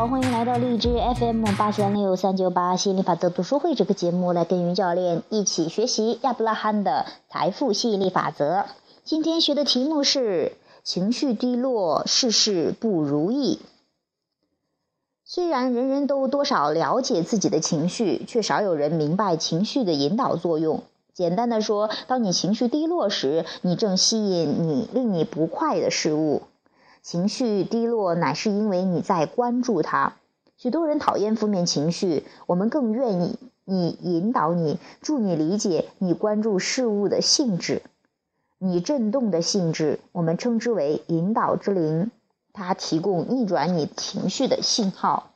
[0.00, 8.64] 好，欢迎来到荔枝 FM 八三六三九八心理法则读书会这个节目，来跟云教练一起学习亚伯拉罕的财富吸引力法则。
[9.04, 10.52] 今天学的题目是
[10.82, 13.58] 情绪低落，事事不如意。
[15.26, 20.82] 虽然人人都多少了解自己的情绪，却少有人明白情绪的引导作用。
[21.12, 26.40] 简单的说，当你情绪低落时，你正吸引你令你不快的事物。
[27.02, 30.14] 情绪低落乃是因为你在关注它。
[30.56, 37.82] 许多人讨厌负面情绪，我们更愿意你引导你，助你理解你关注事物的性质，
[38.58, 42.10] 你震动的性质，我们称之为引导之灵，
[42.52, 45.30] 它提供逆转你情绪的信号。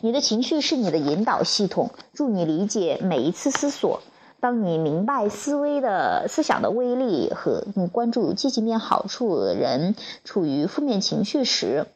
[0.00, 4.02] 你的情绪是你的引导系统，助你理解每一次思索。
[4.42, 11.86] 当你明白思维的思想的威力和你关注积极面好处的人处于负面情绪时。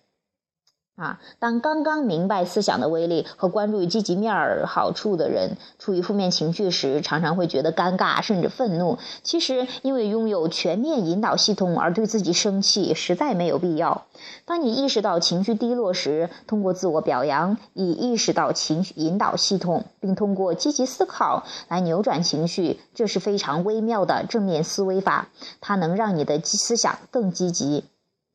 [0.97, 8.98] 啊，当刚刚明白思想的威力和关注于积极面儿好处的人处于负面情绪时，常常会觉得尴尬甚至愤怒。
[9.22, 14.06] 其实，因为拥有全面引导系统而对自己生气，实在没有必要。
[14.47, 25.28] 当你意识到情绪低落时，通过自我表扬以意识到情绪引导系统，并通过积极思考来扭转情绪，这是非常微妙的正面思维法，
[25.60, 27.84] 它能让你的思想更积极。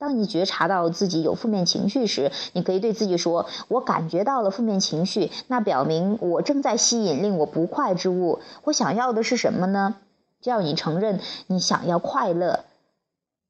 [0.02, 8.40] 当你觉察到自己有负面情绪时，你可以对自己说：“我感觉到了负面情绪，那表明我正在吸引令我不快之物。
[8.64, 9.98] 我想要的是什么呢？”
[10.42, 12.62] 只要你承认你想要快乐，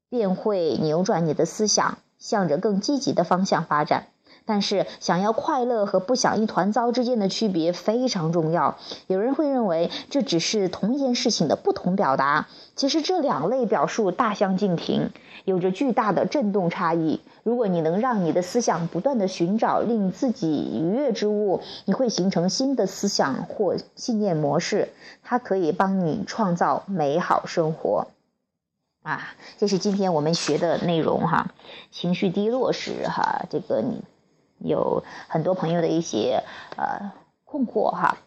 [0.09, 4.07] 便会扭转你的思想，向着更积极的方向发展。
[4.43, 8.77] 但是，想要快乐和不想一团糟之间的区别非常重要。
[9.07, 15.11] 有人会认为这只是同一件事情的不同表达，其实这两类表述大相径庭，
[15.45, 17.21] 有着巨大的震动差异。
[17.43, 24.89] 如果你能让你的思想不断的寻找令自己愉悦之物，你会形成新的思想或信念模式，
[25.23, 28.07] 它可以帮你创造美好生活。
[29.03, 31.51] 啊，这是今天我们学的内容哈。
[31.89, 34.01] 情绪低落时，哈，这个你。
[34.63, 36.43] 有很多朋友的一些
[36.77, 37.11] 呃
[37.45, 38.17] 困惑哈，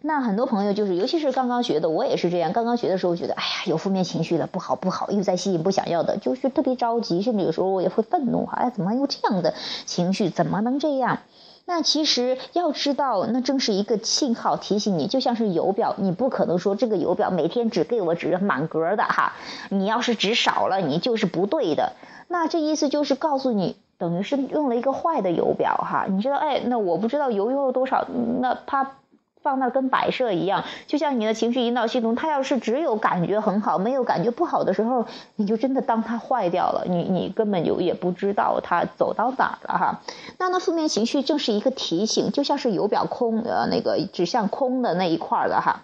[0.00, 2.52] 那很多朋友就是，尤其是刚刚学的，我也是这样。
[2.52, 9.54] 刚刚学的时候觉得，哎呀，有负面情绪了，不好不好，又在吸引不想要的，就是特别着急，甚至有时候我也会愤怒，哎，怎么有这样的
[9.86, 10.28] 情绪？
[10.28, 11.20] 怎么能这样？
[11.64, 19.34] 那其实要知道，那正是一个信号提醒你，就像是油表，你不可能说这个油表每天只给我指满格的哈，
[19.68, 21.92] 你要是指少了，你就是不对的。
[22.26, 23.76] 那这意思就是告诉你。
[24.02, 28.04] 等于是用了一个坏的油表哈，你知道，哎，那我不知道油用了多少，
[28.40, 28.94] 那它
[29.40, 40.00] 放那跟摆设一样，就像你的情绪引导系统，它要是只有感觉很好，没有感觉不好的时候，你就真的当它坏掉了，你你根本就也不知道它走到哪了哈。
[40.38, 45.82] 那那负面情绪正是一个提醒，就像是油表空呃那个指向空的那一块的哈。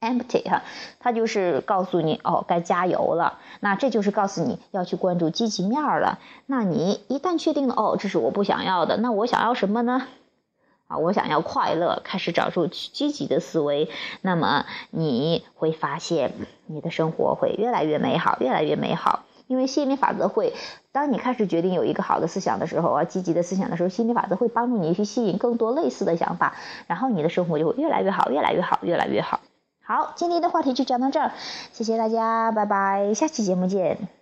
[0.00, 0.62] Empty 哈，
[1.00, 3.38] 它就是告诉你哦，该加油了。
[3.60, 6.18] 那这就是告诉你要去关注积极面了。
[6.46, 10.06] 那你一旦确定了哦，这是我不想要的，那我想要什么呢？
[10.86, 13.90] 啊，我想要快乐，开始找出积极的思维。
[14.22, 16.32] 那么你会发现
[16.66, 19.24] 你的生活会越来越美好，越来越美好。
[19.48, 20.52] 因为吸引力法则会，
[20.92, 26.54] 当你开始决定有一个好的思想的时候啊，积极的思想的时候，吸引力法则会帮助你去吸引更多类似的想法，
[26.86, 29.40] 然后你的生活就会越来越好，越来越好，越来越好。
[29.88, 31.32] 好，今天的话题就讲到这儿，
[31.72, 34.17] 谢谢大家，拜拜，下期节目见。